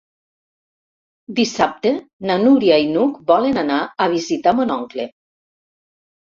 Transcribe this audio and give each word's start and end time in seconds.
Dissabte 1.39 1.91
na 2.29 2.37
Núria 2.45 2.79
i 2.85 2.87
n'Hug 2.95 3.19
volen 3.33 3.61
anar 3.65 3.77
a 4.07 4.09
visitar 4.15 4.55
mon 4.63 4.75
oncle. 4.79 5.07